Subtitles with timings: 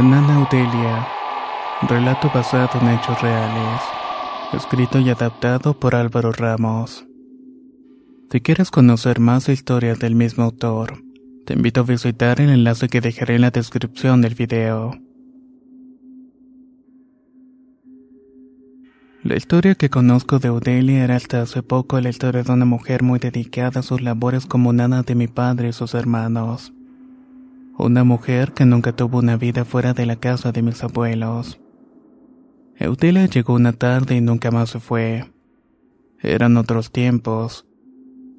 [0.00, 1.06] La nana Audelia.
[1.86, 3.82] Relato basado en hechos reales.
[4.54, 7.04] Escrito y adaptado por Álvaro Ramos.
[8.30, 11.04] Si quieres conocer más historias del mismo autor,
[11.44, 14.98] te invito a visitar el enlace que dejaré en la descripción del video.
[19.22, 23.02] La historia que conozco de Audelia era hasta hace poco la historia de una mujer
[23.02, 26.72] muy dedicada a sus labores como nana de mi padre y sus hermanos.
[27.82, 31.58] Una mujer que nunca tuvo una vida fuera de la casa de mis abuelos.
[32.76, 35.32] Eudelia llegó una tarde y nunca más se fue.
[36.20, 37.66] Eran otros tiempos.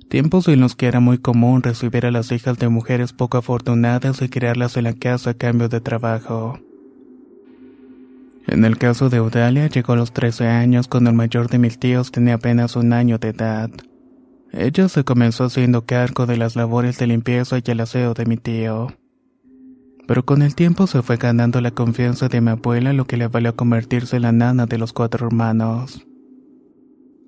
[0.09, 4.21] Tiempos en los que era muy común recibir a las hijas de mujeres poco afortunadas
[4.21, 6.59] y criarlas en la casa a cambio de trabajo.
[8.45, 11.79] En el caso de Eudalia llegó a los 13 años cuando el mayor de mis
[11.79, 13.71] tíos tenía apenas un año de edad.
[14.51, 18.37] Ella se comenzó haciendo cargo de las labores de limpieza y el aseo de mi
[18.37, 18.89] tío
[20.11, 23.29] pero con el tiempo se fue ganando la confianza de mi abuela, lo que le
[23.29, 26.05] valió convertirse en la nana de los cuatro hermanos.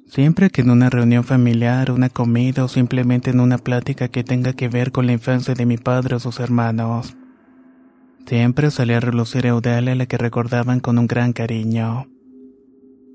[0.05, 4.51] Siempre que en una reunión familiar, una comida o simplemente en una plática que tenga
[4.51, 7.15] que ver con la infancia de mi padre o sus hermanos,
[8.27, 12.07] siempre salía a relucir Eudalia la que recordaban con un gran cariño.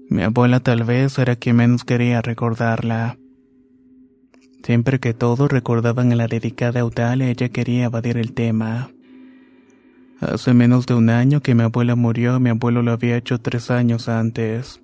[0.09, 3.19] Mi abuela tal vez era quien menos quería recordarla.
[4.63, 8.89] Siempre que todos recordaban a la dedicada Eudalia, ella quería evadir el tema.
[10.21, 13.71] Hace menos de un año que mi abuela murió, mi abuelo lo había hecho tres
[13.71, 14.83] años antes.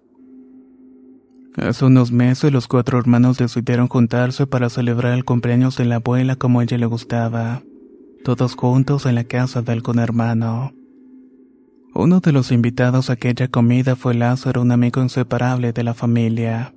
[1.56, 6.36] Hace unos meses los cuatro hermanos decidieron juntarse para celebrar el cumpleaños de la abuela
[6.36, 7.62] como a ella le gustaba,
[8.24, 10.72] todos juntos en la casa de algún hermano.
[11.94, 16.74] Uno de los invitados a aquella comida fue Lázaro, un amigo inseparable de la familia.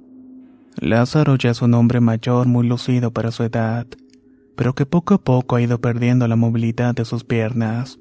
[0.80, 3.88] Lázaro ya es un hombre mayor muy lucido para su edad,
[4.56, 8.00] pero que poco a poco ha ido perdiendo la movilidad de sus piernas.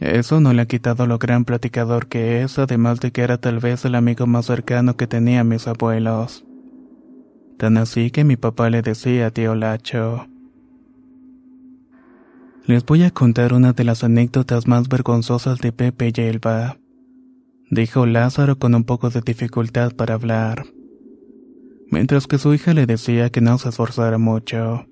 [0.00, 3.58] Eso no le ha quitado lo gran platicador que es, además de que era tal
[3.58, 6.44] vez el amigo más cercano que tenía mis abuelos.
[7.56, 10.28] Tan así que mi papá le decía tío Lacho.
[12.64, 16.76] Les voy a contar una de las anécdotas más vergonzosas de Pepe y Elba,
[17.68, 20.66] dijo Lázaro con un poco de dificultad para hablar,
[21.90, 24.86] mientras que su hija le decía que no se esforzara mucho.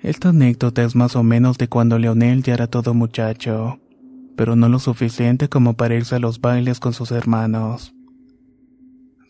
[0.00, 3.80] Esta anécdota es más o menos de cuando Leonel ya era todo muchacho
[4.36, 7.94] pero no lo suficiente como para irse a los bailes con sus hermanos.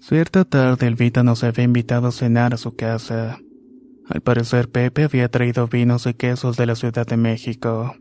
[0.01, 3.39] Cierta tarde Elvita nos había invitado a cenar a su casa.
[4.09, 7.97] Al parecer Pepe había traído vinos y quesos de la Ciudad de México.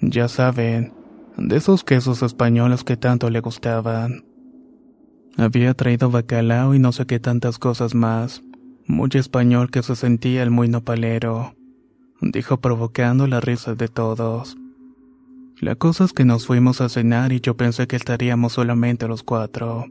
[0.00, 0.94] Ya saben,
[1.36, 4.24] de esos quesos españoles que tanto le gustaban.
[5.36, 8.42] Había traído bacalao y no sé qué tantas cosas más.
[8.86, 11.54] Muy español que se sentía el muy nopalero.
[12.22, 14.56] Dijo provocando la risa de todos.
[15.58, 19.22] La cosa es que nos fuimos a cenar y yo pensé que estaríamos solamente los
[19.22, 19.86] cuatro,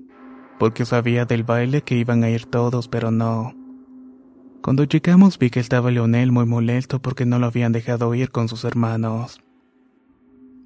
[0.60, 3.56] porque sabía del baile que iban a ir todos, pero no.
[4.62, 8.48] Cuando llegamos vi que estaba Leonel muy molesto porque no lo habían dejado ir con
[8.48, 9.42] sus hermanos.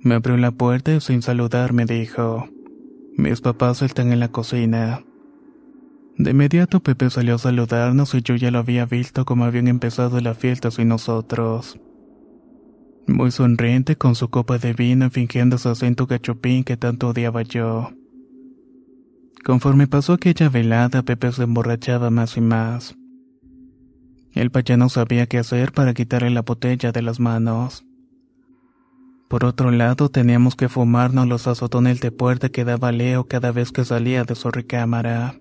[0.02, 2.50] Me abrió la puerta y sin saludar me dijo,
[3.16, 5.06] mis papás están en la cocina.
[6.18, 10.20] De inmediato Pepe salió a saludarnos y yo ya lo había visto como habían empezado
[10.20, 11.79] la fiesta sin nosotros
[13.09, 17.91] muy sonriente con su copa de vino fingiendo su acento gachupín que tanto odiaba yo.
[19.44, 22.96] Conforme pasó aquella velada, Pepe se emborrachaba más y más.
[24.34, 27.85] El ya no sabía qué hacer para quitarle la botella de las manos.
[29.28, 33.72] Por otro lado, teníamos que fumarnos los azotones de puerta que daba Leo cada vez
[33.72, 35.35] que salía de su recámara.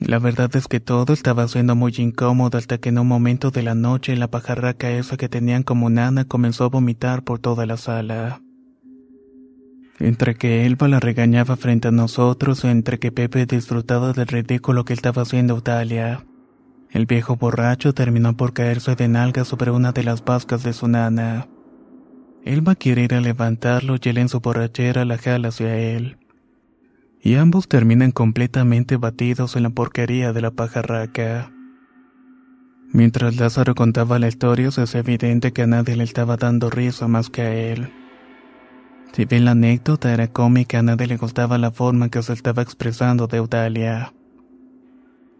[0.00, 3.62] La verdad es que todo estaba siendo muy incómodo hasta que en un momento de
[3.62, 7.76] la noche la pajarraca esa que tenían como nana comenzó a vomitar por toda la
[7.76, 8.40] sala.
[9.98, 14.94] Entre que Elba la regañaba frente a nosotros, entre que Pepe disfrutaba del ridículo que
[14.94, 16.24] estaba haciendo Eutalia.
[16.90, 20.88] El viejo borracho terminó por caerse de nalga sobre una de las vascas de su
[20.88, 21.46] nana.
[22.42, 26.16] Elba quiere ir a levantarlo y él en su borrachera la jala hacia él.
[27.22, 31.52] Y ambos terminan completamente batidos en la porquería de la pajarraca.
[32.92, 37.30] Mientras Lázaro contaba la historia, se evidente que a nadie le estaba dando risa más
[37.30, 37.92] que a él.
[39.12, 42.62] Si bien la anécdota era cómica, a nadie le gustaba la forma que se estaba
[42.62, 44.12] expresando de Eudalia.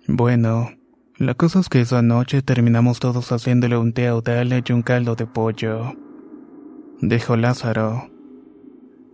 [0.06, 0.70] Bueno,
[1.16, 4.82] la cosa es que esa noche terminamos todos haciéndole un té a Eudalia y un
[4.82, 5.94] caldo de pollo.
[7.00, 8.09] Dijo Lázaro.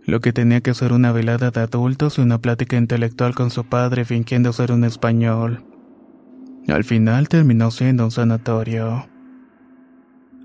[0.07, 3.65] Lo que tenía que ser una velada de adultos y una plática intelectual con su
[3.65, 5.65] padre fingiendo ser un español.
[6.69, 9.05] Al final terminó siendo un sanatorio.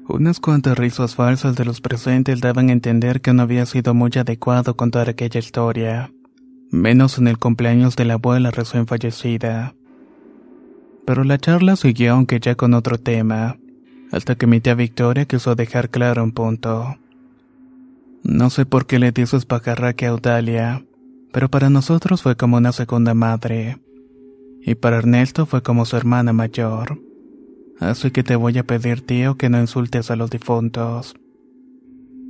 [0.09, 4.11] Unas cuantas risas falsas de los presentes daban a entender que no había sido muy
[4.17, 6.13] adecuado contar aquella historia,
[6.73, 9.77] menos en el cumpleaños de la abuela recién fallecida.
[11.07, 13.59] Pero la charla siguió aunque ya con otro tema,
[14.11, 16.97] hasta que mi tía Victoria quiso dejar claro un punto.
[18.25, 20.85] No sé por qué le dices pajarraque a Audalia,
[21.33, 23.79] pero para nosotros fue como una segunda madre,
[24.61, 27.01] y para Ernesto fue como su hermana mayor.
[27.81, 31.17] Así que te voy a pedir, tío, que no insultes a los difuntos.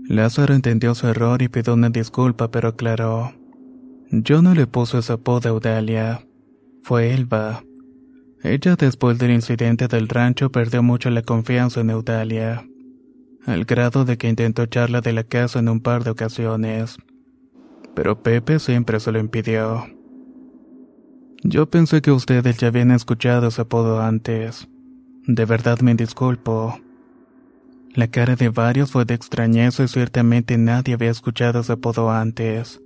[0.09, 3.33] Lázaro entendió su error y pidió una disculpa, pero aclaró.
[4.11, 6.27] Yo no le puse ese apodo a Eudalia.
[6.83, 7.65] Fue Elba.
[8.43, 12.67] Ella después del incidente del rancho perdió mucho la confianza en Eudalia,
[13.47, 16.99] al grado de que intentó echarla de la casa en un par de ocasiones.
[17.95, 19.87] Pero Pepe siempre se lo impidió.
[21.45, 24.69] Yo pensé que ustedes ya habían escuchado ese apodo antes.
[25.27, 26.79] De verdad me disculpo.
[27.95, 32.81] La cara de varios fue de extrañeza y ciertamente nadie había escuchado ese apodo antes.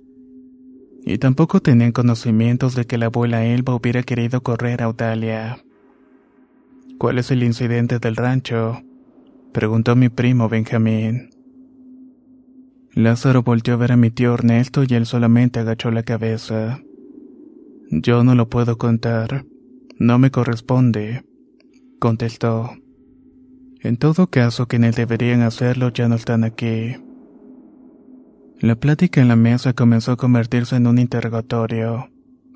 [1.05, 5.63] Y tampoco tenían conocimientos de que la abuela Elba hubiera querido correr a Audalia.
[6.97, 8.81] ¿Cuál es el incidente del rancho?
[9.53, 11.29] Preguntó mi primo Benjamín.
[12.93, 16.79] Lázaro volteó a ver a mi tío Ernesto y él solamente agachó la cabeza.
[17.91, 19.45] Yo no lo puedo contar.
[19.99, 21.23] No me corresponde
[21.97, 22.71] contestó.
[23.81, 26.95] En todo caso, quienes deberían hacerlo ya no están aquí.
[28.59, 32.09] La plática en la mesa comenzó a convertirse en un interrogatorio.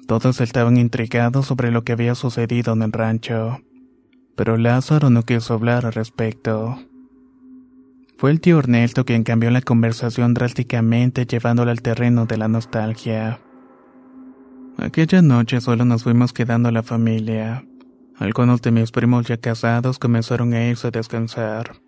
[0.08, 3.60] Todos estaban intrigados sobre lo que había sucedido en el rancho,
[4.36, 6.78] pero Lázaro no quiso hablar al respecto.
[8.18, 13.40] Fue el tío Ernesto quien cambió la conversación drásticamente llevándola al terreno de la nostalgia.
[14.78, 17.66] Aquella noche solo nos fuimos quedando la familia.
[18.18, 21.82] Algunos de mis primos ya casados comenzaron a irse a descansar,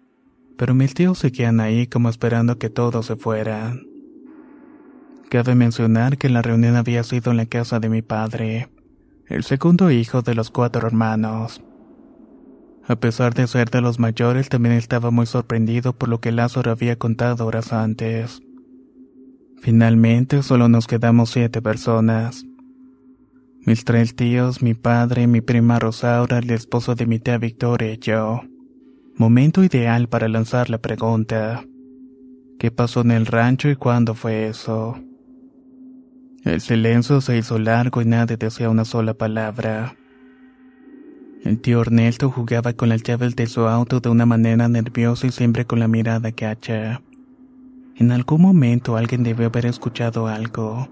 [0.58, 3.88] pero mis tíos seguían ahí como esperando que todos se fueran.
[5.30, 8.70] Cabe mencionar que la reunión había sido en la casa de mi padre,
[9.28, 11.62] el segundo hijo de los cuatro hermanos.
[12.86, 16.72] A pesar de ser de los mayores, también estaba muy sorprendido por lo que Lázaro
[16.72, 18.42] había contado horas antes.
[19.62, 22.44] Finalmente solo nos quedamos siete personas.
[23.66, 27.98] Mis tres tíos, mi padre, mi prima Rosaura, el esposo de mi tía Victoria y
[27.98, 28.42] yo.
[29.16, 31.64] Momento ideal para lanzar la pregunta.
[32.60, 35.00] ¿Qué pasó en el rancho y cuándo fue eso?
[36.44, 39.96] El silencio se hizo largo y nadie decía una sola palabra.
[41.44, 45.32] El tío Ernesto jugaba con las llaves de su auto de una manera nerviosa y
[45.32, 47.02] siempre con la mirada gacha.
[47.98, 50.88] En algún momento alguien debió haber escuchado algo.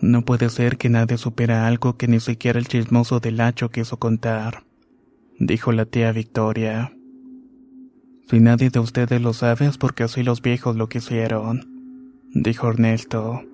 [0.00, 3.96] No puede ser que nadie supiera algo que ni siquiera el chismoso del hacho quiso
[3.96, 4.64] contar,
[5.38, 6.92] dijo la tía Victoria.
[8.28, 13.44] Si nadie de ustedes lo sabe es porque así los viejos lo quisieron, dijo Ernesto.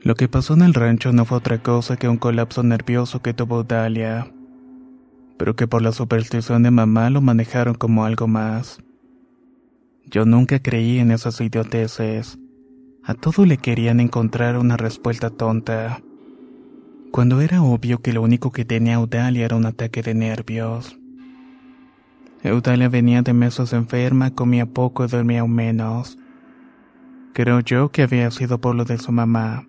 [0.00, 3.34] Lo que pasó en el rancho no fue otra cosa que un colapso nervioso que
[3.34, 4.32] tuvo Dalia,
[5.40, 8.82] pero que por la superstición de mamá lo manejaron como algo más.
[10.04, 12.38] Yo nunca creí en esas idioteces
[13.04, 16.02] a todo le querían encontrar una respuesta tonta.
[17.10, 20.98] Cuando era obvio que lo único que tenía Eudalia era un ataque de nervios.
[22.42, 26.18] Eudalia venía de meses enferma, comía poco y dormía aún menos.
[27.32, 29.66] Creo yo que había sido por lo de su mamá.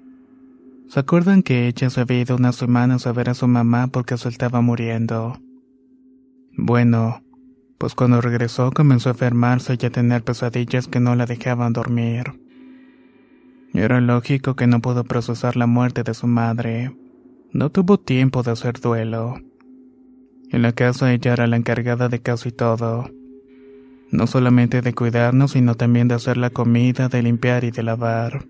[0.89, 4.17] ¿Se acuerdan que ella se había ido unas semanas a ver a su mamá porque
[4.17, 5.39] se estaba muriendo?
[6.57, 7.23] Bueno,
[7.77, 12.39] pues cuando regresó comenzó a enfermarse y a tener pesadillas que no la dejaban dormir.
[13.73, 16.95] Era lógico que no pudo procesar la muerte de su madre.
[17.53, 19.39] No tuvo tiempo de hacer duelo.
[20.51, 23.09] En la casa ella era la encargada de casi todo.
[24.11, 28.45] No solamente de cuidarnos, sino también de hacer la comida, de limpiar y de lavar.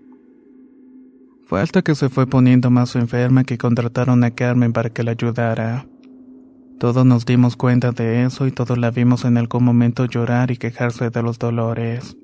[1.44, 5.12] Fue hasta que se fue poniendo más enferma que contrataron a Carmen para que la
[5.12, 5.86] ayudara.
[6.82, 10.56] Todos nos dimos cuenta de eso y todos la vimos en algún momento llorar y
[10.56, 12.16] quejarse de los dolores.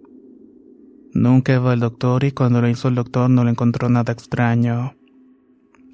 [1.14, 4.96] Nunca iba al doctor y cuando lo hizo el doctor no le encontró nada extraño.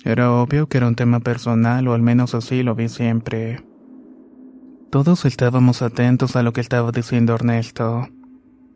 [0.02, 3.62] Era obvio que era un tema personal o al menos así lo vi siempre.
[4.88, 8.08] Todos estábamos atentos a lo que estaba diciendo Ernesto.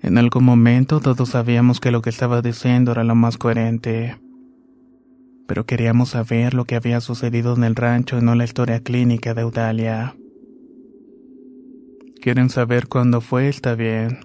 [0.03, 4.19] En algún momento todos sabíamos que lo que estaba diciendo era lo más coherente
[5.49, 9.33] pero queríamos saber lo que había sucedido en el rancho y no la historia clínica
[9.33, 10.15] de Eudalia.
[12.21, 13.49] ¿Quieren saber cuándo fue?
[13.49, 14.19] Está bien.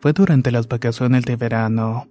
[0.00, 2.08] Fue durante las vacaciones de verano.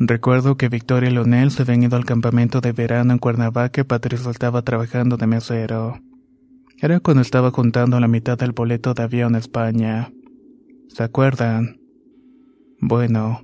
[0.00, 3.84] Recuerdo que Victoria y Leonel se habían ido al campamento de verano en Cuernavaca y
[3.84, 6.00] Patricia estaba trabajando de mesero.
[6.80, 10.10] Era cuando estaba juntando la mitad del boleto de avión a España.
[10.88, 11.78] ¿Se acuerdan?
[12.80, 13.42] Bueno,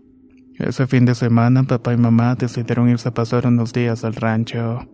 [0.61, 4.87] ese fin de semana papá y mamá decidieron irse a pasar unos días al rancho.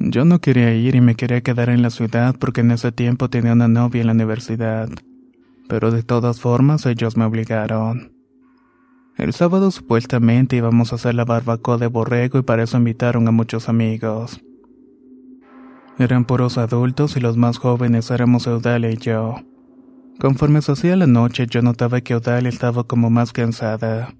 [0.00, 3.30] Yo no quería ir y me quería quedar en la ciudad porque en ese tiempo
[3.30, 4.88] tenía una novia en la universidad,
[5.68, 8.12] pero de todas formas ellos me obligaron.
[9.16, 13.30] El sábado supuestamente íbamos a hacer la barbacoa de borrego y para eso invitaron a
[13.30, 14.40] muchos amigos.
[15.98, 19.36] Eran puros adultos y los más jóvenes éramos Eudalia y yo.
[20.18, 24.12] Conforme se hacía la noche yo notaba que Eudalia estaba como más cansada.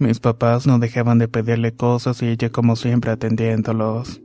[0.00, 4.22] Mis papás no dejaban de pedirle cosas y ella como siempre atendiéndolos.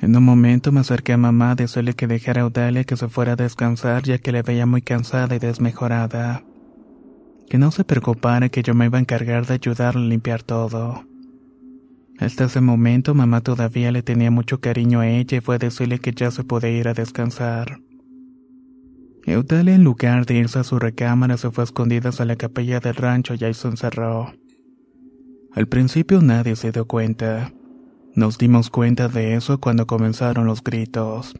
[0.00, 3.08] En un momento me acerqué a mamá a decirle que dejara a Audalia que se
[3.08, 6.44] fuera a descansar ya que la veía muy cansada y desmejorada.
[7.50, 11.04] Que no se preocupara que yo me iba a encargar de ayudarle a limpiar todo.
[12.20, 15.98] Hasta ese momento mamá todavía le tenía mucho cariño a ella y fue a decirle
[15.98, 17.80] que ya se podía ir a descansar.
[19.26, 22.78] Eudalia, en lugar de irse a su recámara, se fue a escondidas a la capilla
[22.78, 24.32] del rancho y ahí se encerró.
[25.52, 27.52] Al principio nadie se dio cuenta.
[28.14, 31.34] Nos dimos cuenta de eso cuando comenzaron los gritos.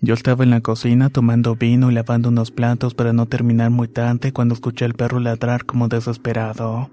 [0.00, 3.86] Yo estaba en la cocina tomando vino y lavando unos platos para no terminar muy
[3.86, 6.90] tarde cuando escuché al perro ladrar como desesperado.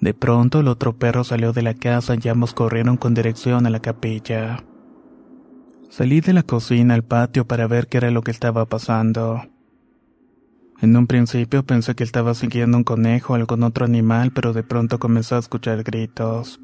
[0.00, 3.70] De pronto el otro perro salió de la casa y ambos corrieron con dirección a
[3.70, 4.64] la capilla.
[5.88, 9.42] Salí de la cocina al patio para ver qué era lo que estaba pasando.
[10.82, 14.62] En un principio pensé que estaba siguiendo un conejo o algún otro animal, pero de
[14.62, 16.60] pronto comenzó a escuchar gritos.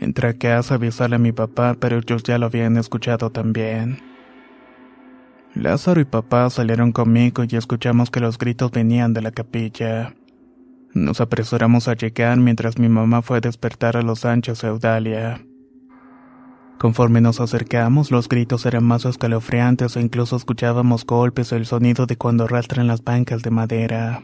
[0.00, 3.98] Entré a casa a avisarle a mi papá, pero ellos ya lo habían escuchado también.
[5.54, 10.14] Lázaro y papá salieron conmigo y escuchamos que los gritos venían de la capilla.
[10.94, 15.44] Nos apresuramos a llegar mientras mi mamá fue a despertar a los anchos Eudalia.
[16.78, 22.06] Conforme nos acercamos, los gritos eran más escalofriantes e incluso escuchábamos golpes o el sonido
[22.06, 24.22] de cuando arrastran las bancas de madera.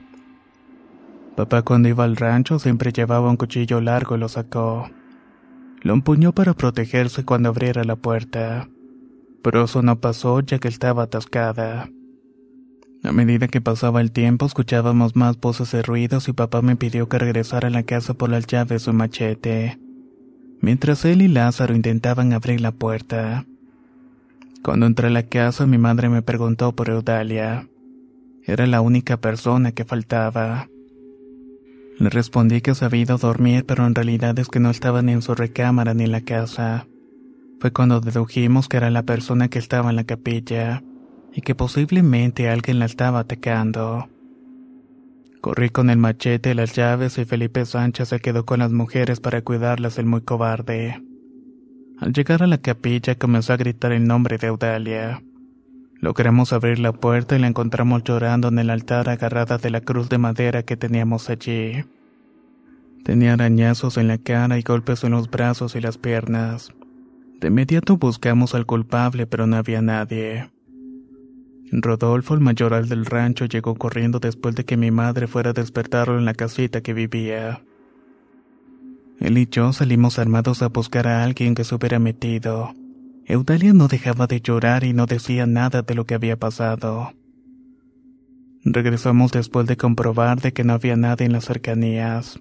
[1.36, 4.90] Papá cuando iba al rancho siempre llevaba un cuchillo largo y lo sacó.
[5.80, 8.68] Lo empuñó para protegerse cuando abriera la puerta,
[9.42, 11.88] pero eso no pasó ya que estaba atascada.
[13.02, 17.08] A medida que pasaba el tiempo escuchábamos más voces y ruidos y papá me pidió
[17.08, 19.78] que regresara a la casa por las llaves y machete
[20.60, 23.46] mientras él y Lázaro intentaban abrir la puerta.
[24.62, 27.68] Cuando entré a la casa mi madre me preguntó por Eudalia.
[28.44, 30.68] Era la única persona que faltaba.
[31.98, 35.12] Le respondí que había ido a dormir, pero en realidad es que no estaba ni
[35.12, 36.86] en su recámara ni en la casa.
[37.60, 40.82] Fue cuando dedujimos que era la persona que estaba en la capilla
[41.34, 44.08] y que posiblemente alguien la estaba atacando.
[45.40, 49.40] Corrí con el machete, las llaves y Felipe Sánchez se quedó con las mujeres para
[49.40, 51.02] cuidarlas el muy cobarde.
[51.98, 55.22] Al llegar a la capilla comenzó a gritar el nombre de Eudalia.
[55.98, 60.08] Logramos abrir la puerta y la encontramos llorando en el altar agarrada de la cruz
[60.10, 61.84] de madera que teníamos allí.
[63.04, 66.72] Tenía arañazos en la cara y golpes en los brazos y las piernas.
[67.40, 70.50] De inmediato buscamos al culpable pero no había nadie.
[71.72, 76.18] Rodolfo, el mayoral del rancho, llegó corriendo después de que mi madre fuera a despertarlo
[76.18, 77.62] en la casita que vivía.
[79.20, 82.74] Él y yo salimos armados a buscar a alguien que se hubiera metido.
[83.26, 87.12] Eudalia no dejaba de llorar y no decía nada de lo que había pasado.
[88.64, 92.40] Regresamos después de comprobar de que no había nadie en las cercanías.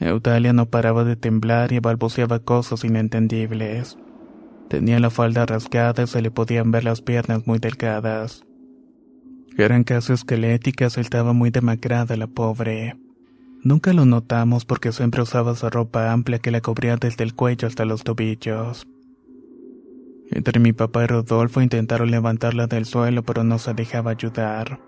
[0.00, 3.98] Eudalia no paraba de temblar y balbuceaba cosas inentendibles.
[4.68, 8.44] Tenía la falda rasgada y se le podían ver las piernas muy delgadas.
[9.56, 12.96] Eran casi esqueléticas y estaba muy demacrada la pobre.
[13.64, 17.66] Nunca lo notamos porque siempre usaba su ropa amplia que la cubría desde el cuello
[17.66, 18.86] hasta los tobillos.
[20.30, 24.80] Entre mi papá y Rodolfo intentaron levantarla del suelo pero no se dejaba ayudar.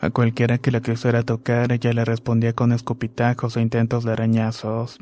[0.00, 4.98] A cualquiera que la quisiera tocar, ella le respondía con escupitajos e intentos de arañazos.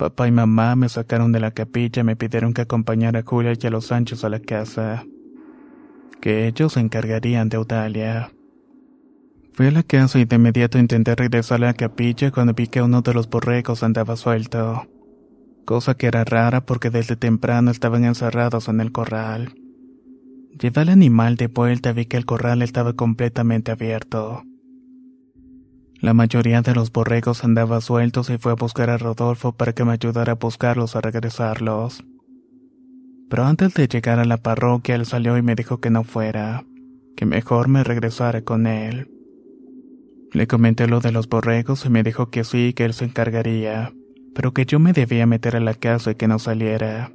[0.00, 3.52] Papá y mamá me sacaron de la capilla y me pidieron que acompañara a Julia
[3.52, 5.04] y a los Sánchez a la casa.
[6.22, 8.32] Que ellos se encargarían de Eudalia.
[9.52, 12.80] Fui a la casa y de inmediato intenté regresar a la capilla cuando vi que
[12.80, 14.86] uno de los borregos andaba suelto.
[15.66, 19.52] Cosa que era rara porque desde temprano estaban encerrados en el corral.
[20.58, 24.44] Llevé al animal de vuelta y vi que el corral estaba completamente abierto.
[26.00, 29.84] La mayoría de los borregos andaba sueltos y fue a buscar a Rodolfo para que
[29.84, 32.04] me ayudara a buscarlos a regresarlos.
[33.28, 36.64] Pero antes de llegar a la parroquia él salió y me dijo que no fuera,
[37.16, 39.10] que mejor me regresara con él.
[40.32, 43.92] Le comenté lo de los borregos y me dijo que sí, que él se encargaría,
[44.34, 47.12] pero que yo me debía meter a la casa y que no saliera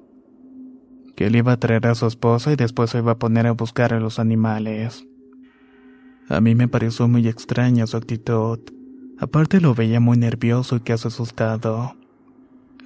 [1.15, 3.51] que él iba a traer a su esposa y después se iba a poner a
[3.51, 5.07] buscar a los animales.
[6.27, 8.59] A mí me pareció muy extraña su actitud.
[9.19, 11.95] Aparte lo veía muy nervioso y casi asustado.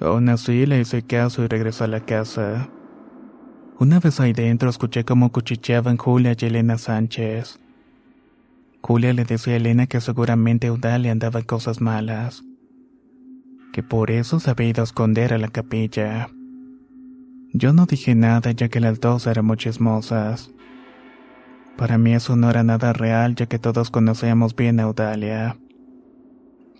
[0.00, 2.68] Aún así le hice caso y regresó a la casa.
[3.78, 7.58] Una vez ahí dentro escuché cómo cuchicheaban Julia y Elena Sánchez.
[8.82, 12.42] Julia le decía a Elena que seguramente Eudalia andaba en cosas malas,
[13.72, 16.28] que por eso se había ido a esconder a la capilla.
[17.52, 20.50] Yo no dije nada ya que las dos eran muy chismosas.
[21.80, 25.56] Para mí eso no era nada real ya que todos conocíamos bien a Eudalia.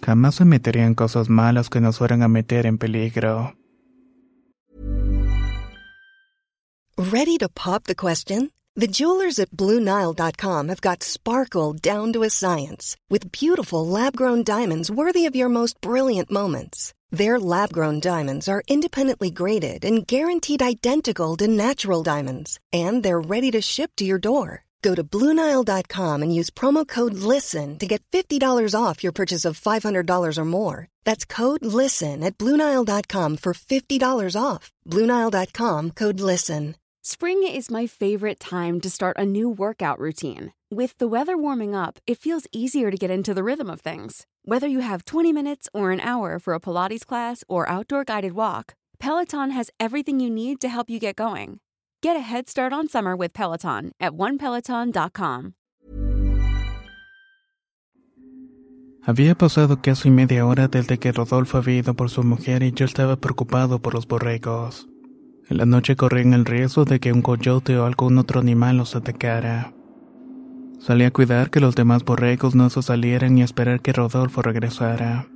[0.03, 3.55] Jamás se metería en cosas malas que nos fueran a meter en peligro.
[6.99, 8.51] Ready to pop the question?
[8.77, 14.91] The jewelers at BlueNile.com have got sparkle down to a science with beautiful lab-grown diamonds
[14.91, 16.93] worthy of your most brilliant moments.
[17.11, 23.19] Their lab grown diamonds are independently graded and guaranteed identical to natural diamonds, and they're
[23.19, 24.65] ready to ship to your door.
[24.83, 29.61] Go to Bluenile.com and use promo code LISTEN to get $50 off your purchase of
[29.61, 30.89] $500 or more.
[31.05, 34.71] That's code LISTEN at Bluenile.com for $50 off.
[34.87, 36.77] Bluenile.com code LISTEN.
[37.03, 40.53] Spring is my favorite time to start a new workout routine.
[40.71, 44.27] With the weather warming up, it feels easier to get into the rhythm of things.
[44.45, 48.35] Whether you have 20 minutes or an hour for a Pilates class or outdoor guided
[48.35, 51.61] walk, Peloton has everything you need to help you get going.
[52.03, 55.53] Get a head start on summer with Peloton at onepeloton.com.
[59.03, 62.87] Había pasado casi media hora desde que Rodolfo había ido por su mujer y yo
[62.87, 64.89] estaba preocupado por los borregos.
[65.51, 68.97] En la noche corrían el riesgo de que un coyote o algún otro animal los
[68.97, 69.75] atacara.
[70.79, 75.29] Salí a cuidar que los demás borregos no se salieran y esperar que Rodolfo regresara.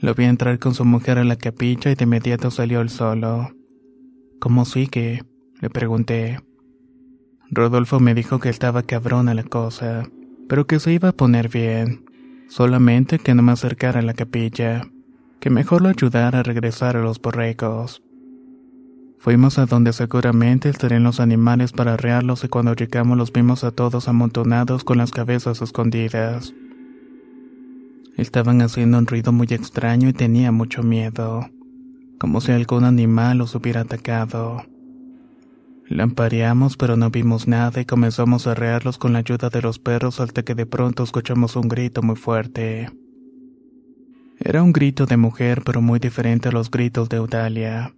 [0.00, 3.52] Lo vi entrar con su mujer a la capilla y de inmediato salió él solo.
[4.40, 5.22] ¿Cómo sigue?
[5.60, 6.40] Le pregunté.
[7.50, 10.08] Rodolfo me dijo que estaba cabrona la cosa,
[10.48, 12.04] pero que se iba a poner bien,
[12.48, 14.82] solamente que no me acercara a la capilla,
[15.40, 18.02] que mejor lo ayudara a regresar a los borregos.
[19.18, 23.70] Fuimos a donde seguramente estarían los animales para arrearlos y cuando llegamos los vimos a
[23.70, 26.52] todos amontonados con las cabezas escondidas.
[28.16, 31.48] Estaban haciendo un ruido muy extraño y tenía mucho miedo,
[32.18, 34.62] como si algún animal los hubiera atacado.
[35.88, 40.20] Lampareamos pero no vimos nada y comenzamos a arrearlos con la ayuda de los perros
[40.20, 42.90] hasta que de pronto escuchamos un grito muy fuerte.
[44.38, 47.94] Era un grito de mujer pero muy diferente a los gritos de Eudalia.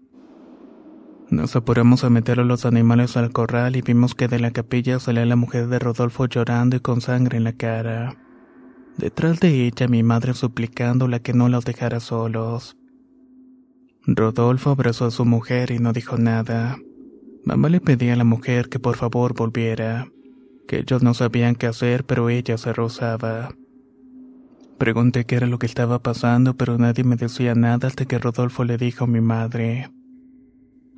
[1.31, 5.01] Nos apuramos a meter a los animales al corral y vimos que de la capilla
[5.01, 8.17] salía la mujer de Rodolfo llorando y con sangre en la cara.
[8.97, 12.77] Detrás de ella mi madre suplicándola que no los dejara solos.
[14.07, 16.79] Rodolfo abrazó a su mujer y no dijo nada.
[17.47, 20.09] Mamá le pedía a la mujer que por favor volviera,
[20.67, 23.55] que ellos no sabían qué hacer, pero ella se rozaba.
[24.79, 28.65] Pregunté qué era lo que estaba pasando, pero nadie me decía nada hasta que Rodolfo
[28.65, 29.93] le dijo a mi madre.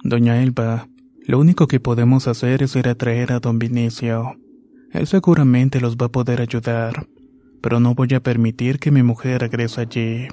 [0.03, 0.89] Doña Elba,
[1.27, 4.39] lo único que podemos hacer es ir a traer a don Vinicio.
[4.91, 7.07] Él seguramente los va a poder ayudar,
[7.61, 10.29] pero no voy a permitir que mi mujer regrese allí.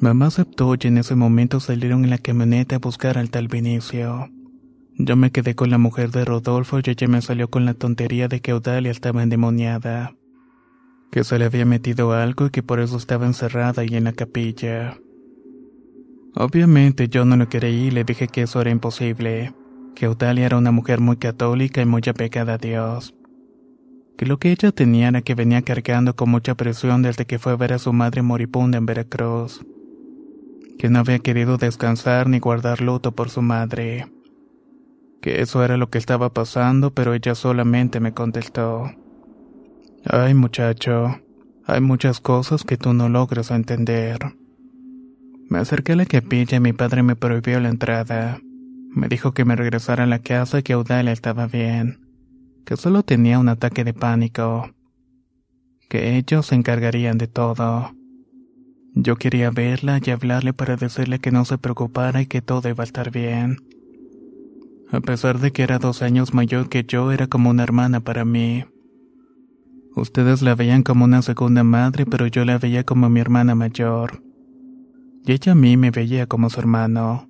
[0.00, 4.28] Mamá aceptó y en ese momento salieron en la camioneta a buscar al tal Vinicio.
[4.98, 8.28] Yo me quedé con la mujer de Rodolfo y ella me salió con la tontería
[8.28, 10.14] de que Eudalia estaba endemoniada,
[11.10, 14.14] que se le había metido algo y que por eso estaba encerrada ahí en la
[14.14, 14.98] capilla.
[16.34, 19.52] Obviamente yo no lo creí y le dije que eso era imposible,
[19.94, 23.14] que Eutalia era una mujer muy católica y muy apegada a Dios.
[24.16, 27.52] Que lo que ella tenía era que venía cargando con mucha presión desde que fue
[27.52, 29.62] a ver a su madre moribunda en Veracruz.
[30.78, 34.06] Que no había querido descansar ni guardar luto por su madre.
[35.26, 38.92] Que eso era lo que estaba pasando, pero ella solamente me contestó.
[40.04, 41.20] Ay, muchacho,
[41.64, 44.20] hay muchas cosas que tú no logras entender.
[45.50, 48.38] Me acerqué a la capilla y mi padre me prohibió la entrada.
[48.94, 51.98] Me dijo que me regresara a la casa y que Audalia estaba bien,
[52.64, 54.70] que solo tenía un ataque de pánico,
[55.88, 57.90] que ellos se encargarían de todo.
[58.94, 62.84] Yo quería verla y hablarle para decirle que no se preocupara y que todo iba
[62.84, 63.65] a estar bien.
[64.92, 68.24] A pesar de que era dos años mayor que yo, era como una hermana para
[68.24, 68.64] mí.
[69.96, 74.22] Ustedes la veían como una segunda madre, pero yo la veía como mi hermana mayor.
[75.24, 77.28] Y ella a mí me veía como su hermano.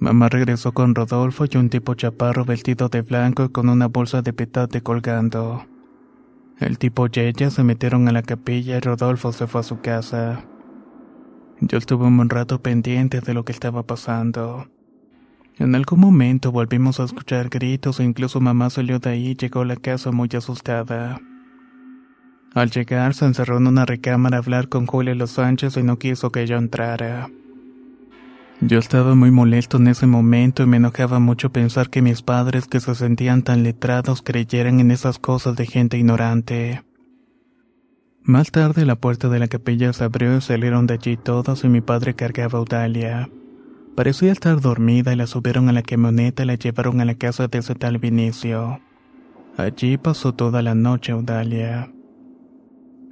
[0.00, 4.32] Mamá regresó con Rodolfo y un tipo chaparro vestido de blanco con una bolsa de
[4.32, 5.64] petate colgando.
[6.58, 9.80] El tipo y ella se metieron a la capilla y Rodolfo se fue a su
[9.80, 10.44] casa.
[11.60, 14.66] Yo estuve un buen rato pendiente de lo que estaba pasando.
[15.56, 19.60] En algún momento volvimos a escuchar gritos e incluso mamá salió de ahí y llegó
[19.60, 21.20] a la casa muy asustada.
[22.54, 25.98] Al llegar se encerró en una recámara a hablar con Julia Los Sánchez y no
[25.98, 27.28] quiso que yo entrara.
[28.60, 32.66] Yo estaba muy molesto en ese momento y me enojaba mucho pensar que mis padres
[32.66, 36.82] que se sentían tan letrados creyeran en esas cosas de gente ignorante.
[38.22, 41.68] Más tarde la puerta de la capilla se abrió y salieron de allí todos y
[41.68, 43.28] mi padre cargaba a Audalia.
[43.94, 47.46] Parecía estar dormida y la subieron a la camioneta y la llevaron a la casa
[47.46, 48.80] de ese tal Vinicio.
[49.56, 51.92] Allí pasó toda la noche Audalia.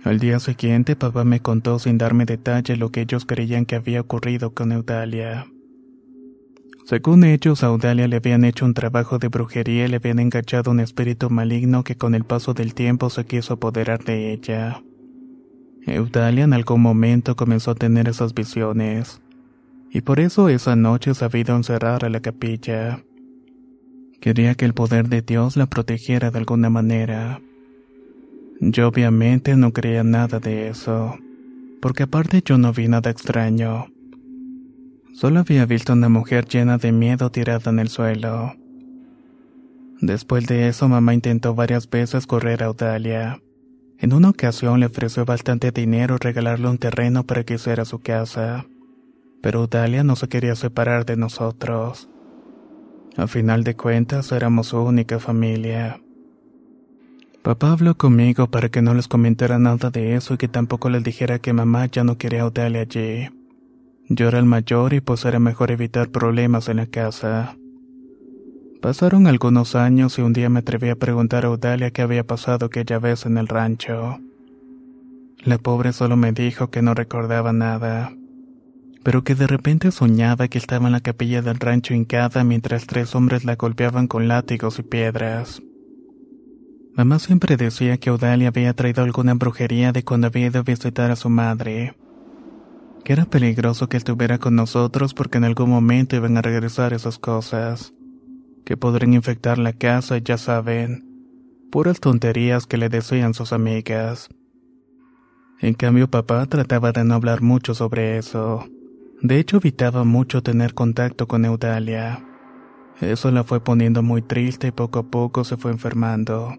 [0.03, 4.01] Al día siguiente papá me contó sin darme detalle lo que ellos creían que había
[4.01, 5.47] ocurrido con Eudalia.
[6.85, 10.73] Según ellos, a Eudalia le habían hecho un trabajo de brujería y le habían enganchado
[10.73, 14.83] un espíritu maligno que con el paso del tiempo se quiso apoderar de ella.
[15.87, 19.22] Eudalia en algún momento comenzó a tener esas visiones,
[19.95, 23.05] y por eso esa noche se había ido a encerrar a la capilla.
[24.23, 27.43] Quería que el poder de Dios la protegiera de alguna manera.
[28.61, 31.19] Yo obviamente no creía nada de eso,
[31.83, 33.89] porque aparte yo no vi nada extraño.
[35.13, 38.55] Solo había visto una mujer llena de miedo tirada en el suelo.
[40.01, 43.43] Después de eso, mamá intentó varias veces correr a Audalia.
[43.99, 48.67] En una ocasión le ofreció bastante dinero regalarle un terreno para que hiciera su casa,
[49.43, 52.09] pero Audalia no se quería separar de nosotros.
[53.17, 56.01] A final de cuentas, éramos su única familia.
[57.43, 61.03] Papá habló conmigo para que no les comentara nada de eso y que tampoco les
[61.03, 63.29] dijera que mamá ya no quería a Audalia allí.
[64.09, 67.57] Yo era el mayor y pues era mejor evitar problemas en la casa.
[68.81, 72.67] Pasaron algunos años y un día me atreví a preguntar a Audalia qué había pasado
[72.67, 74.21] aquella vez en el rancho.
[75.45, 78.13] La pobre solo me dijo que no recordaba nada,
[79.03, 83.15] pero que de repente soñaba que estaba en la capilla del rancho hincada mientras tres
[83.15, 85.62] hombres la golpeaban con látigos y piedras.
[86.95, 91.11] Mamá siempre decía que Audalia había traído alguna brujería de cuando había ido a visitar
[91.11, 91.95] a su madre.
[93.03, 97.19] Que era peligroso que estuviera con nosotros porque en algún momento iban a regresar esas
[97.19, 97.95] cosas.
[98.65, 101.09] Que podrían infectar la casa ya saben.
[101.71, 104.29] Puras tonterías que le decían sus amigas.
[105.61, 108.69] En cambio papá trataba de no hablar mucho sobre eso.
[109.23, 112.25] De hecho evitaba mucho tener contacto con Eudalia.
[113.01, 116.59] Eso la fue poniendo muy triste y poco a poco se fue enfermando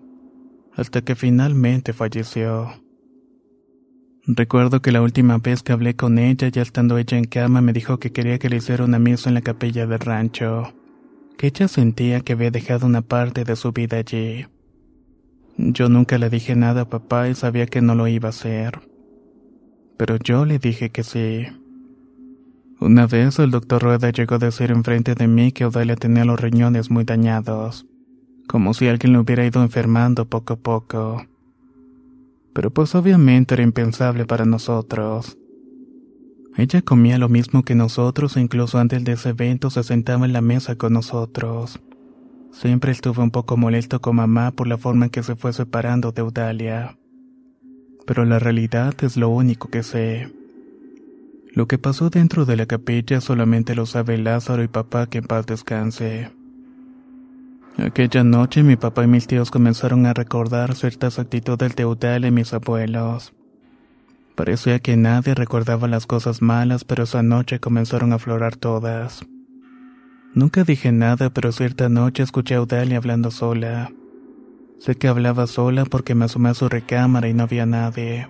[0.75, 2.71] hasta que finalmente falleció.
[4.25, 7.73] Recuerdo que la última vez que hablé con ella, ya estando ella en cama, me
[7.73, 10.73] dijo que quería que le hiciera una misa en la capilla del rancho,
[11.37, 14.45] que ella sentía que había dejado una parte de su vida allí.
[15.57, 18.79] Yo nunca le dije nada a papá y sabía que no lo iba a hacer.
[19.97, 21.45] Pero yo le dije que sí.
[22.83, 26.39] Una vez el doctor Rueda llegó a decir enfrente de mí que Odalia tenía los
[26.39, 27.85] riñones muy dañados
[28.47, 31.25] como si alguien lo hubiera ido enfermando poco a poco.
[32.53, 35.37] Pero pues obviamente era impensable para nosotros.
[36.55, 40.33] Ella comía lo mismo que nosotros e incluso antes de ese evento se sentaba en
[40.33, 41.79] la mesa con nosotros.
[42.51, 46.11] Siempre estuve un poco molesto con mamá por la forma en que se fue separando
[46.11, 46.99] de Eudalia.
[48.05, 50.31] Pero la realidad es lo único que sé.
[51.53, 55.25] Lo que pasó dentro de la capilla solamente lo sabe Lázaro y papá que en
[55.25, 56.31] paz descanse.
[57.77, 62.31] Aquella noche mi papá y mis tíos comenzaron a recordar ciertas actitudes de Udal y
[62.31, 63.33] mis abuelos.
[64.35, 69.23] Parecía que nadie recordaba las cosas malas, pero esa noche comenzaron a aflorar todas.
[70.33, 73.91] Nunca dije nada, pero cierta noche escuché a Udalia hablando sola.
[74.79, 78.27] Sé que hablaba sola porque me asomé a su recámara y no había nadie.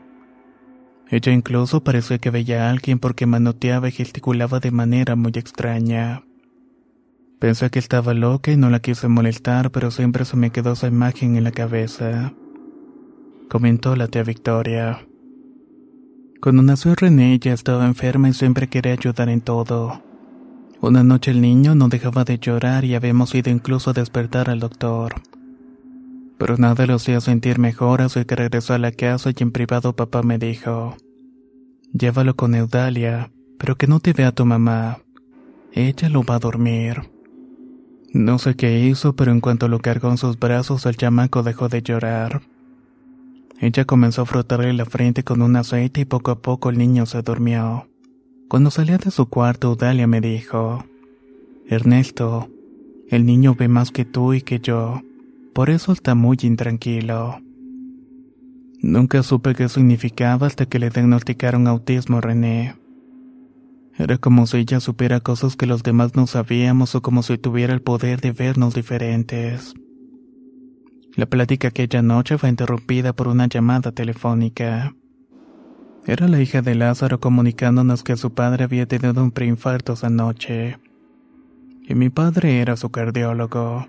[1.09, 6.23] Ella incluso parecía que veía a alguien porque manoteaba y gesticulaba de manera muy extraña.
[7.39, 10.87] Pensé que estaba loca y no la quise molestar, pero siempre se me quedó esa
[10.87, 12.33] imagen en la cabeza.
[13.49, 15.05] comentó la tía Victoria.
[16.41, 20.01] Cuando nació René ella estaba enferma y siempre quería ayudar en todo.
[20.81, 24.59] Una noche el niño no dejaba de llorar y habíamos ido incluso a despertar al
[24.59, 25.15] doctor.
[26.43, 29.95] Pero nada lo hacía sentir mejor así que regresó a la casa y en privado
[29.95, 30.97] papá me dijo,
[31.93, 34.99] llévalo con Eudalia, pero que no te vea tu mamá.
[35.71, 37.09] Ella lo va a dormir.
[38.11, 41.69] No sé qué hizo, pero en cuanto lo cargó en sus brazos el chamaco dejó
[41.69, 42.41] de llorar.
[43.61, 47.05] Ella comenzó a frotarle la frente con un aceite y poco a poco el niño
[47.05, 47.87] se durmió.
[48.49, 50.83] Cuando salía de su cuarto, Dalia me dijo,
[51.69, 52.49] Ernesto,
[53.07, 55.03] el niño ve más que tú y que yo,
[55.53, 57.39] por eso está muy intranquilo.
[58.81, 62.75] Nunca supe qué significaba hasta que le diagnosticaron autismo a René.
[63.97, 67.73] Era como si ella supiera cosas que los demás no sabíamos o como si tuviera
[67.73, 69.75] el poder de vernos diferentes.
[71.15, 74.95] La plática aquella noche fue interrumpida por una llamada telefónica.
[76.05, 80.79] Era la hija de Lázaro comunicándonos que su padre había tenido un preinfarto esa noche.
[81.87, 83.87] Y mi padre era su cardiólogo.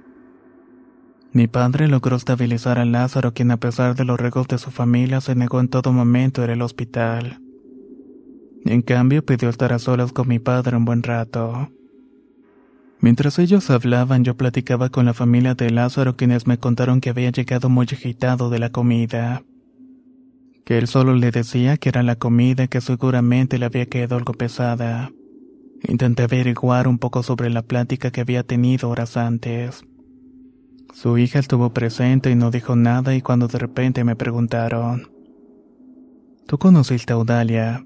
[1.35, 5.21] Mi padre logró estabilizar a Lázaro, quien a pesar de los ruegos de su familia
[5.21, 7.41] se negó en todo momento a ir al hospital.
[8.65, 11.73] En cambio, pidió estar a solas con mi padre un buen rato.
[13.01, 17.31] Mientras ellos hablaban, yo platicaba con la familia de Lázaro, quienes me contaron que había
[17.31, 19.43] llegado muy agitado de la comida.
[20.65, 24.35] Que él solo le decía que era la comida que seguramente le había quedado algo
[24.35, 25.11] pesada.
[25.83, 29.85] Intenté averiguar un poco sobre la plática que había tenido horas antes.
[30.95, 35.11] Su hija estuvo presente y no dijo nada y cuando de repente me preguntaron,
[36.47, 37.85] ¿Tú conociste a Audalia?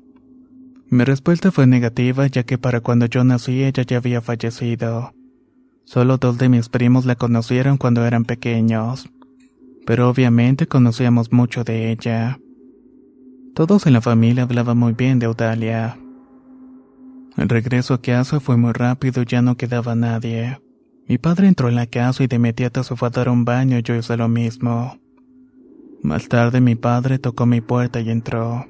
[0.90, 5.14] Mi respuesta fue negativa ya que para cuando yo nací ella ya había fallecido.
[5.84, 9.08] Solo dos de mis primos la conocieron cuando eran pequeños,
[9.86, 12.38] pero obviamente conocíamos mucho de ella.
[13.54, 15.98] Todos en la familia hablaban muy bien de Audalia.
[17.38, 20.58] El regreso a casa fue muy rápido y ya no quedaba nadie.
[21.08, 23.78] Mi padre entró en la casa y de inmediato se fue a dar un baño
[23.78, 24.98] y yo hice lo mismo.
[26.02, 28.66] Más tarde mi padre tocó mi puerta y entró.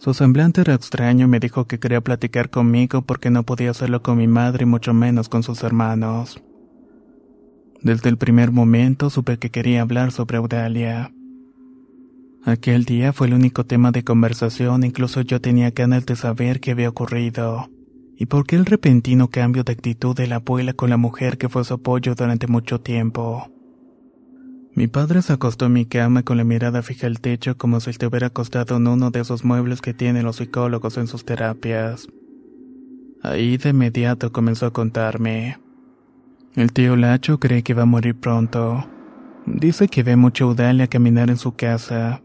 [0.00, 4.02] Su semblante era extraño y me dijo que quería platicar conmigo porque no podía hacerlo
[4.02, 6.42] con mi madre y mucho menos con sus hermanos.
[7.82, 11.12] Desde el primer momento supe que quería hablar sobre Audalia.
[12.44, 16.72] Aquel día fue el único tema de conversación, incluso yo tenía ganas de saber qué
[16.72, 17.71] había ocurrido
[18.22, 21.48] y por qué el repentino cambio de actitud de la abuela con la mujer que
[21.48, 23.50] fue su apoyo durante mucho tiempo.
[24.76, 27.90] Mi padre se acostó en mi cama con la mirada fija al techo como si
[27.90, 32.06] estuviera acostado en uno de esos muebles que tienen los psicólogos en sus terapias.
[33.24, 35.58] Ahí de inmediato comenzó a contarme.
[36.54, 38.86] El tío Lacho cree que va a morir pronto.
[39.46, 42.22] Dice que ve mucho Audalia caminar en su casa,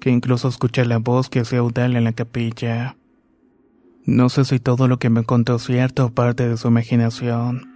[0.00, 2.94] que incluso escucha la voz que hace Audalia en la capilla.
[4.06, 7.74] No sé si todo lo que me contó es cierto o parte de su imaginación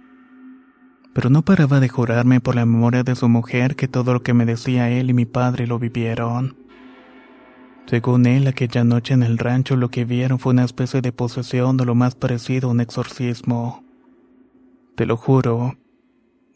[1.13, 4.33] pero no paraba de jurarme por la memoria de su mujer que todo lo que
[4.33, 6.55] me decía él y mi padre lo vivieron.
[7.87, 11.77] Según él, aquella noche en el rancho lo que vieron fue una especie de posesión
[11.81, 13.83] o lo más parecido a un exorcismo.
[14.95, 15.77] Te lo juro,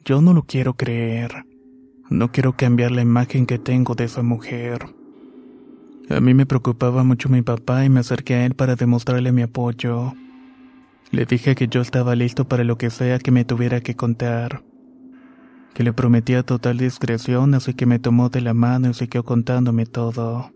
[0.05, 1.45] yo no lo quiero creer.
[2.09, 4.95] No quiero cambiar la imagen que tengo de esa mujer.
[6.15, 9.41] A mí me preocupaba mucho mi papá y me acerqué a él para demostrarle mi
[9.41, 10.13] apoyo.
[11.11, 14.63] Le dije que yo estaba listo para lo que sea que me tuviera que contar.
[15.73, 19.87] Que le prometía total discreción, así que me tomó de la mano y siguió contándome
[19.87, 20.51] todo.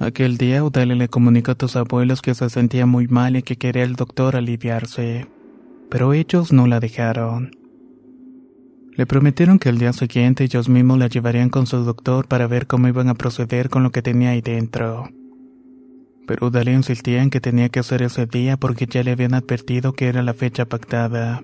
[0.00, 3.56] Aquel día Udale le comunicó a tus abuelos que se sentía muy mal y que
[3.56, 5.28] quería el doctor aliviarse,
[5.88, 7.63] pero ellos no la dejaron.
[8.96, 12.66] Le prometieron que el día siguiente ellos mismos la llevarían con su doctor para ver
[12.66, 15.08] cómo iban a proceder con lo que tenía ahí dentro
[16.26, 19.92] pero Dalia insistía en que tenía que hacer ese día porque ya le habían advertido
[19.92, 21.42] que era la fecha pactada.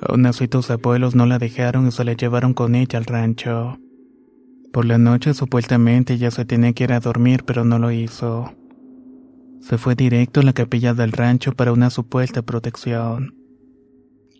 [0.00, 3.78] Aún así tus abuelos no la dejaron y se la llevaron con ella al rancho.
[4.72, 8.52] Por la noche supuestamente ya se tenía que ir a dormir, pero no lo hizo.
[9.60, 13.34] Se fue directo a la capilla del rancho para una supuesta protección.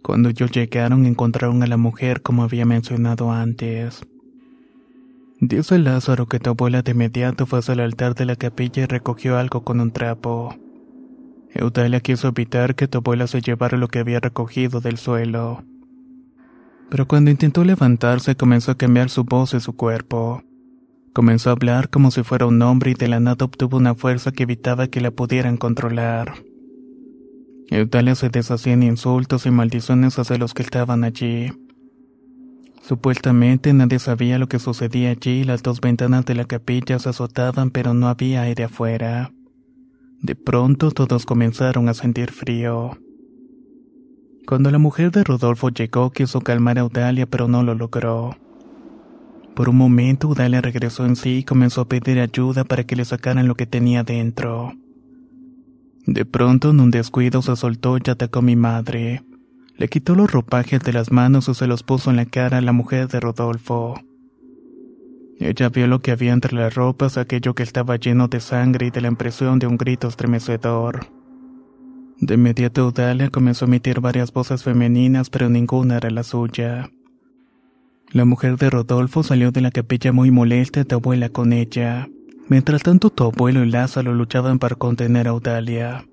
[0.08, 4.00] Cuando ellos llegaron encontraron a la mujer como había mencionado antes.
[5.38, 8.86] Dice Lázaro que tu abuela de inmediato fue hacia el altar de la capilla y
[8.86, 10.56] recogió algo con un trapo.
[11.52, 15.62] Eudalia quiso evitar que tu abuela se llevara lo que había recogido del suelo.
[16.88, 20.42] Pero cuando intentó levantarse comenzó a cambiar su voz y su cuerpo.
[21.12, 24.32] Comenzó a hablar como si fuera un hombre y de la nada obtuvo una fuerza
[24.32, 26.47] que evitaba que la pudieran controlar.
[27.70, 31.52] Eudalia se deshacía en insultos y maldiciones hacia los que estaban allí.
[32.82, 37.70] Supuestamente nadie sabía lo que sucedía allí, las dos ventanas de la capilla se azotaban
[37.70, 39.30] pero no había aire afuera.
[40.22, 42.96] De pronto todos comenzaron a sentir frío.
[44.46, 48.34] Cuando la mujer de Rodolfo llegó quiso calmar a Audalia pero no lo logró.
[49.54, 53.04] Por un momento Audalia regresó en sí y comenzó a pedir ayuda para que le
[53.04, 54.72] sacaran lo que tenía dentro.
[56.08, 59.24] De pronto en un descuido se soltó y atacó a mi madre.
[59.76, 62.60] Le quitó los ropajes de las manos y se los puso en la cara a
[62.62, 64.00] la mujer de Rodolfo.
[65.38, 68.90] Ella vio lo que había entre las ropas, aquello que estaba lleno de sangre y
[68.90, 71.08] de la impresión de un grito estremecedor.
[72.18, 76.90] De inmediato Audalia comenzó a emitir varias voces femeninas, pero ninguna era la suya.
[78.12, 82.08] La mujer de Rodolfo salió de la capilla muy molesta y abuela con ella.
[82.48, 86.06] Mientras tanto, tu abuelo y Lázaro luchaban para contener a Audalia.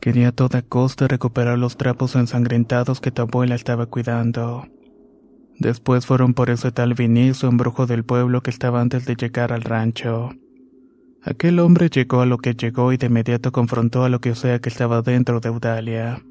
[0.00, 4.66] Quería a toda costa recuperar los trapos ensangrentados que tu abuela estaba cuidando.
[5.58, 9.52] Después fueron por ese tal Vinicio, un brujo del pueblo que estaba antes de llegar
[9.52, 10.30] al rancho.
[11.22, 14.60] Aquel hombre llegó a lo que llegó y de inmediato confrontó a lo que sea
[14.60, 16.22] que estaba dentro de Audalia.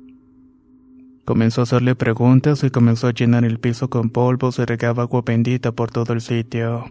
[1.25, 5.23] Comenzó a hacerle preguntas y comenzó a llenar el piso con polvos y regaba agua
[5.25, 6.85] bendita por todo el sitio.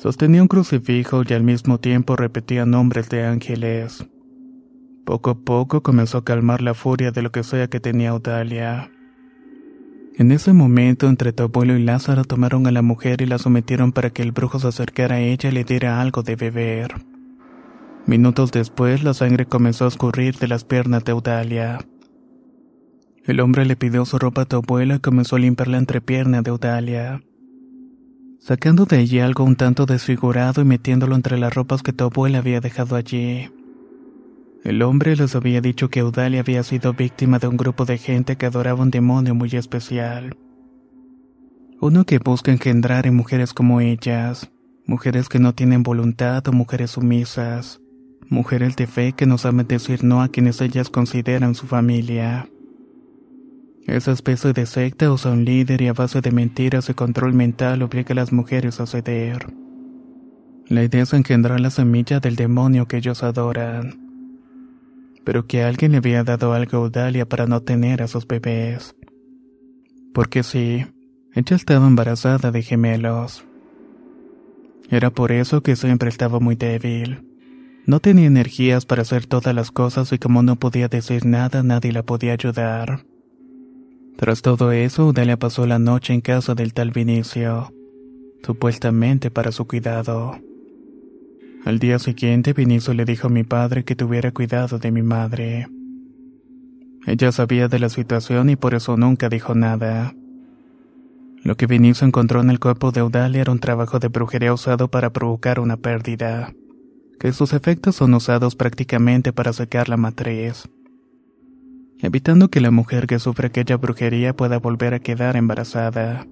[0.00, 4.06] Sostenía un crucifijo y al mismo tiempo repetía nombres de ángeles.
[5.04, 8.92] Poco a poco comenzó a calmar la furia de lo que sea que tenía Audalia.
[10.14, 13.90] En ese momento, entre tu abuelo y Lázaro tomaron a la mujer y la sometieron
[13.90, 16.94] para que el brujo se acercara a ella y le diera algo de beber.
[18.06, 21.78] Minutos después, la sangre comenzó a escurrir de las piernas de Audalia.
[23.24, 26.40] El hombre le pidió su ropa a tu abuela y comenzó a limpiar la entrepierna
[26.40, 27.20] de Audalia.
[28.48, 32.38] Sacando de allí algo un tanto desfigurado y metiéndolo entre las ropas que tu abuela
[32.38, 33.50] había dejado allí.
[34.64, 38.36] El hombre les había dicho que Audalia había sido víctima de un grupo de gente
[38.36, 40.34] que adoraba un demonio muy especial.
[41.78, 44.50] Uno que busca engendrar en mujeres como ellas,
[44.86, 47.82] mujeres que no tienen voluntad o mujeres sumisas,
[48.30, 52.48] mujeres de fe que no saben decir no a quienes ellas consideran su familia.
[53.88, 57.82] Esa especie de secta usa un líder y a base de mentiras y control mental
[57.82, 59.52] obliga a las mujeres a ceder.
[60.68, 64.08] La idea es engendrar la semilla del demonio que ellos adoran
[65.28, 68.96] pero que alguien le había dado algo a Audalia para no tener a sus bebés.
[70.14, 70.86] Porque sí,
[71.34, 73.44] ella estaba embarazada de gemelos.
[74.88, 77.28] Era por eso que siempre estaba muy débil.
[77.84, 81.92] No tenía energías para hacer todas las cosas y como no podía decir nada, nadie
[81.92, 83.04] la podía ayudar.
[84.18, 87.72] Tras todo eso, Audalia pasó la noche en casa del tal Vinicio,
[88.42, 90.36] supuestamente para su cuidado.
[91.64, 95.68] Al día siguiente, Vinicio le dijo a mi padre que tuviera cuidado de mi madre.
[97.06, 100.12] Ella sabía de la situación y por eso nunca dijo nada.
[101.44, 104.88] Lo que Vinicio encontró en el cuerpo de Audalia era un trabajo de brujería usado
[104.88, 106.52] para provocar una pérdida,
[107.20, 110.68] que sus efectos son usados prácticamente para secar la matriz,
[112.00, 116.26] evitando que la mujer que sufre aquella brujería pueda volver a quedar embarazada.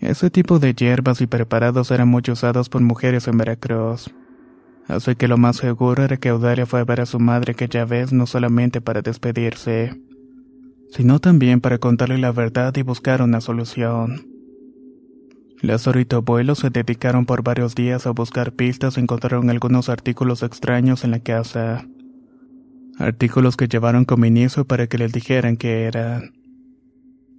[0.00, 4.10] Ese tipo de hierbas y preparados eran muy usados por mujeres en Veracruz.
[4.86, 7.84] Así que lo más seguro era que Audalia fue a ver a su madre aquella
[7.86, 9.98] vez no solamente para despedirse,
[10.90, 14.26] sino también para contarle la verdad y buscar una solución.
[15.62, 19.88] Lázaro y tu abuelo se dedicaron por varios días a buscar pistas y encontraron algunos
[19.88, 21.86] artículos extraños en la casa.
[22.98, 26.32] Artículos que llevaron con inicio para que les dijeran qué eran.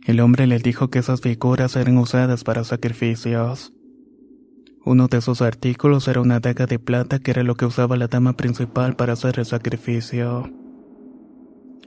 [0.05, 3.71] El hombre le dijo que esas figuras eran usadas para sacrificios.
[4.83, 8.07] Uno de esos artículos era una daga de plata que era lo que usaba la
[8.07, 10.51] dama principal para hacer el sacrificio.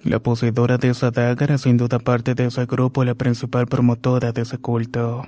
[0.03, 4.33] La poseedora de esa daga era sin duda parte de ese grupo la principal promotora
[4.33, 5.27] de ese culto.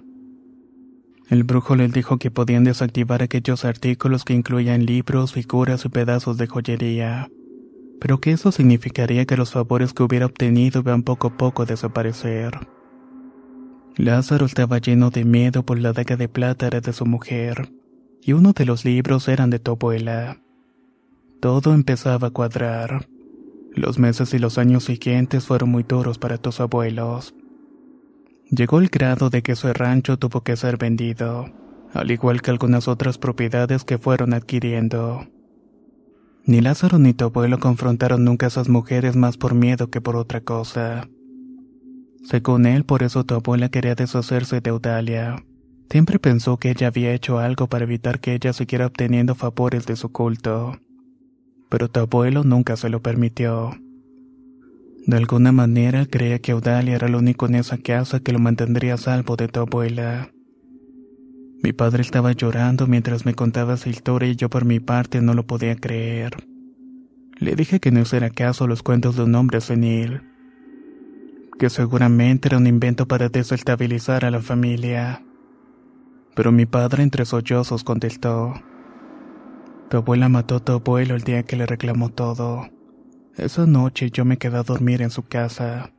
[1.28, 6.38] El brujo les dijo que podían desactivar aquellos artículos que incluían libros, figuras y pedazos
[6.38, 7.28] de joyería,
[8.00, 11.66] pero que eso significaría que los favores que hubiera obtenido iban poco a poco a
[11.66, 12.66] desaparecer.
[13.96, 17.70] Lázaro estaba lleno de miedo por la daga de plata de su mujer,
[18.22, 20.40] y uno de los libros eran de tu abuela.
[21.40, 23.08] Todo empezaba a cuadrar.
[23.72, 27.34] Los meses y los años siguientes fueron muy duros para tus abuelos.
[28.50, 31.50] Llegó el grado de que su rancho tuvo que ser vendido,
[31.92, 35.26] al igual que algunas otras propiedades que fueron adquiriendo.
[36.50, 40.16] Ni Lázaro ni tu abuelo confrontaron nunca a esas mujeres más por miedo que por
[40.16, 41.08] otra cosa.
[42.24, 45.44] Según él, por eso tu abuela quería deshacerse de Eudalia.
[45.88, 49.94] Siempre pensó que ella había hecho algo para evitar que ella siguiera obteniendo favores de
[49.94, 50.80] su culto.
[51.68, 53.70] Pero tu abuelo nunca se lo permitió.
[55.06, 58.94] De alguna manera creía que Audalia era lo único en esa casa que lo mantendría
[58.94, 60.32] a salvo de tu abuela.
[61.62, 65.34] Mi padre estaba llorando mientras me contaba esa historia y yo por mi parte no
[65.34, 66.36] lo podía creer.
[67.36, 70.22] Le dije que no hiciera caso los cuentos de un hombre senil,
[71.58, 75.22] que seguramente era un invento para desestabilizar a la familia.
[76.34, 78.54] Pero mi padre entre sollozos contestó,
[79.90, 82.68] Tu abuela mató a tu abuelo el día que le reclamó todo.
[83.36, 85.92] Esa noche yo me quedé a dormir en su casa.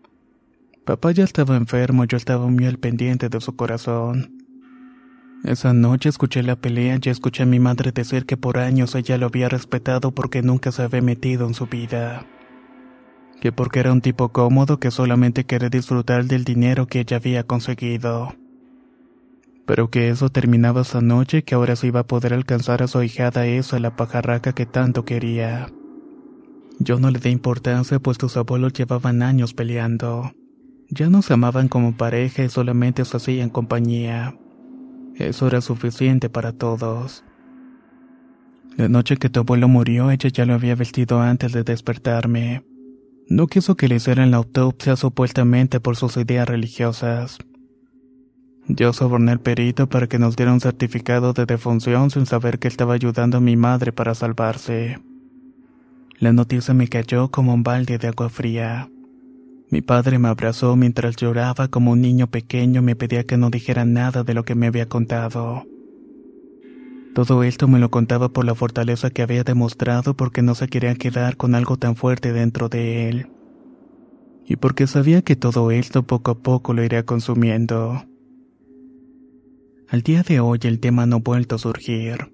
[0.85, 4.40] Papá ya estaba enfermo, yo estaba muy al pendiente de su corazón.
[5.43, 9.17] Esa noche escuché la pelea y escuché a mi madre decir que por años ella
[9.17, 12.27] lo había respetado porque nunca se había metido en su vida.
[13.39, 17.43] Que porque era un tipo cómodo que solamente quería disfrutar del dinero que ella había
[17.43, 18.35] conseguido.
[19.65, 22.87] Pero que eso terminaba esa noche y que ahora se iba a poder alcanzar a
[22.87, 25.69] su hijada esa la pajarraca que tanto quería.
[26.77, 30.33] Yo no le di importancia pues tus abuelos llevaban años peleando.
[30.89, 34.35] Ya no se amaban como pareja y solamente se hacían compañía.
[35.15, 37.23] Eso era suficiente para todos.
[38.77, 42.63] La noche que tu abuelo murió, ella ya lo había vestido antes de despertarme.
[43.27, 47.37] No quiso que le hicieran la autopsia supuestamente por sus ideas religiosas.
[48.67, 52.67] Yo soborné al perito para que nos diera un certificado de defunción sin saber que
[52.67, 54.99] estaba ayudando a mi madre para salvarse.
[56.19, 58.89] La noticia me cayó como un balde de agua fría.
[59.71, 63.49] Mi padre me abrazó mientras lloraba como un niño pequeño y me pedía que no
[63.49, 65.65] dijera nada de lo que me había contado.
[67.15, 70.93] Todo esto me lo contaba por la fortaleza que había demostrado porque no se quería
[70.95, 73.27] quedar con algo tan fuerte dentro de él.
[74.45, 78.03] Y porque sabía que todo esto poco a poco lo iría consumiendo.
[79.87, 82.33] Al día de hoy el tema no ha vuelto a surgir.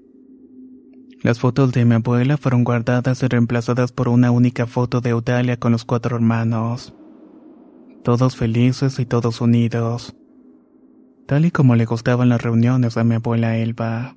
[1.22, 5.58] Las fotos de mi abuela fueron guardadas y reemplazadas por una única foto de Eudalia
[5.58, 6.96] con los cuatro hermanos
[8.08, 10.16] todos felices y todos unidos,
[11.26, 14.17] tal y como le gustaban las reuniones a mi abuela Elba.